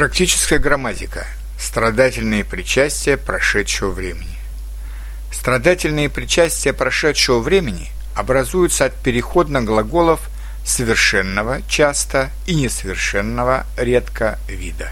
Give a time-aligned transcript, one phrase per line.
[0.00, 1.26] Практическая грамматика.
[1.58, 4.38] Страдательные причастия прошедшего времени.
[5.30, 10.30] Страдательные причастия прошедшего времени образуются от переходных глаголов
[10.64, 14.90] совершенного часто и несовершенного редко вида.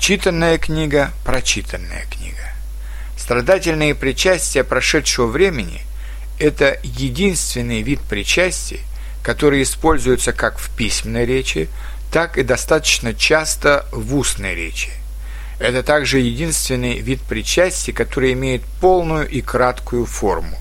[0.00, 2.54] Читанная книга, прочитанная книга.
[3.16, 5.82] Страдательные причастия прошедшего времени–
[6.40, 8.80] это единственный вид причастий,
[9.26, 11.68] который используется как в письменной речи,
[12.12, 14.92] так и достаточно часто в устной речи.
[15.58, 20.56] Это также единственный вид причастия, который имеет полную и краткую форму.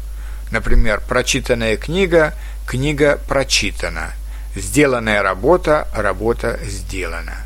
[0.50, 2.34] Например, прочитанная книга–
[2.66, 4.14] книга прочитана,
[4.56, 7.46] сделанная работа– работа сделана.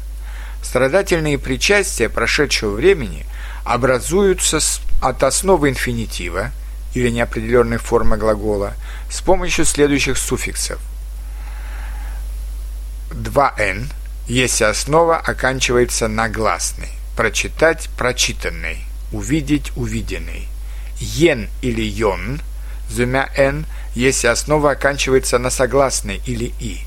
[0.63, 3.25] Страдательные причастия прошедшего времени
[3.65, 4.59] образуются
[5.01, 6.51] от основы инфинитива
[6.93, 8.73] или неопределенной формы глагола
[9.11, 10.79] с помощью следующих суффиксов.
[13.11, 13.87] 2n
[14.29, 16.89] если основа оканчивается на гласной.
[17.17, 18.77] Прочитать– прочитанный,
[19.11, 20.47] увидеть– увиденный.
[20.99, 22.39] Ен или йон
[22.89, 26.81] с двумя н, если основа оканчивается на согласной или и.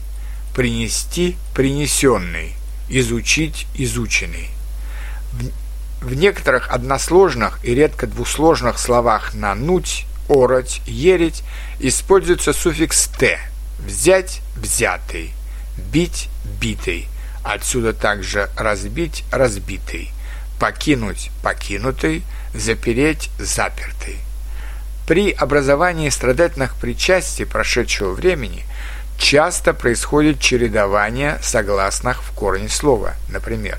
[0.54, 2.54] Принести– принесенный,
[2.88, 4.48] изучить– изученный.
[5.32, 11.42] В, в некоторых односложных и редко двусложных словах на нуть, ороть, ерить
[11.80, 13.40] используется суффикс «т»–
[13.80, 15.32] взять– взятый,
[15.76, 16.28] бить–
[16.60, 17.08] битый,
[17.42, 20.12] Отсюда также разбить– разбитый,
[20.60, 22.22] покинуть– покинутый,
[22.54, 24.16] запереть– запертый.
[25.08, 28.64] При образовании страдательных причастий прошедшего времени
[29.18, 33.14] часто происходит чередование согласных в корне слова.
[33.28, 33.78] Например,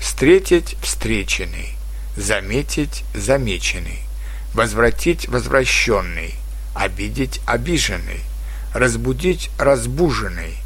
[0.00, 1.76] встретить– встреченный,
[2.16, 4.00] заметить– замеченный,
[4.54, 6.34] возвратить– возвращенный,
[6.74, 8.22] обидеть– обиженный,
[8.72, 10.63] разбудить– разбуженный,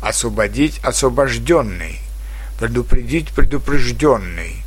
[0.00, 2.00] освободить освобожденный,
[2.58, 4.62] предупредить предупрежденный,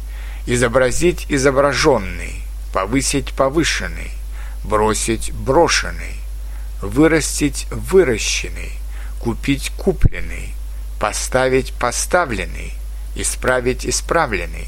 [0.45, 4.11] изобразить изображенный, повысить повышенный,
[4.63, 6.15] бросить брошенный,
[6.81, 8.71] вырастить выращенный,
[9.19, 10.53] купить купленный,
[10.99, 12.73] поставить поставленный,
[13.15, 14.67] исправить исправленный.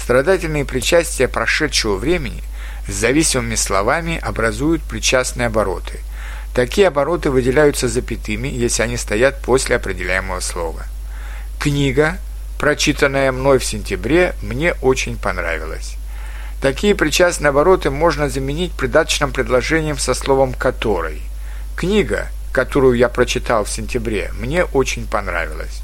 [0.00, 2.42] Страдательные причастия прошедшего времени
[2.86, 6.00] с зависимыми словами образуют причастные обороты–
[6.54, 10.84] Такие обороты выделяются запятыми, если они стоят после определяемого слова.
[11.60, 12.18] Книга,
[12.58, 15.94] прочитанная мной в сентябре, мне очень понравилась.
[16.60, 21.22] Такие причастные обороты можно заменить придаточным предложением со словом «который».
[21.76, 25.82] Книга, которую я прочитал в сентябре, мне очень понравилась.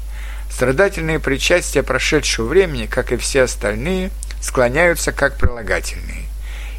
[0.51, 4.11] Страдательные причастия прошедшего времени, как и все остальные,
[4.41, 6.25] склоняются как прилагательные.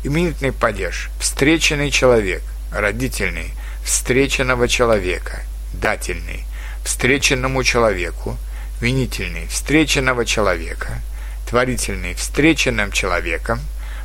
[0.05, 3.53] Именительный падеж– встреченный человек, родительный–
[3.87, 5.43] встреченного человека,
[5.73, 6.45] дательный,
[6.85, 8.37] встреченному человеку,
[8.81, 11.01] винительный, встреченного человека,
[11.49, 13.61] творительный, встреченным человеком,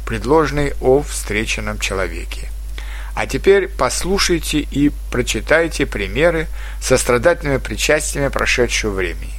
[0.06, 2.50] предложенный о встреченном человеке.
[3.16, 6.48] А теперь послушайте и прочитайте примеры
[6.80, 9.34] со страдательными причастиями прошедшего времени.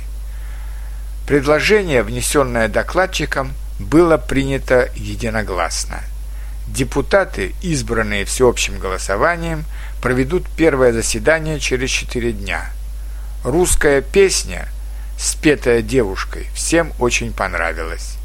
[1.26, 6.00] Предложение, внесенное докладчиком, было принято единогласно–
[6.68, 9.64] Депутаты, избранные всеобщим голосованием,
[10.02, 12.70] проведут первое заседание через четыре дня.
[13.44, 14.68] Русская песня,
[15.16, 18.16] спетая девушкой, всем очень понравилась.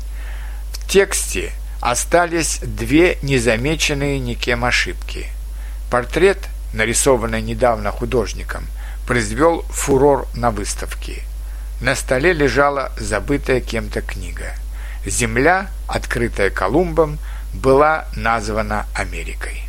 [0.72, 5.28] В тексте остались две незамеченные никем ошибки.
[5.92, 6.40] Портрет,
[6.74, 8.66] нарисованный недавно художником,
[9.06, 11.22] произвел фурор на выставке.
[11.80, 14.56] На столе лежала забытая кем-то книга.
[15.06, 17.20] Земля, открытая Колумбом,
[17.54, 19.67] была названа Америкой.